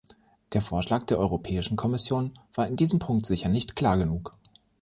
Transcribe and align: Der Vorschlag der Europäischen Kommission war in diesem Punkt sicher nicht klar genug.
Der 0.53 0.63
Vorschlag 0.63 1.03
der 1.05 1.19
Europäischen 1.19 1.77
Kommission 1.77 2.39
war 2.55 2.67
in 2.67 2.75
diesem 2.75 2.97
Punkt 2.97 3.27
sicher 3.27 3.49
nicht 3.49 3.75
klar 3.75 3.99
genug. 3.99 4.31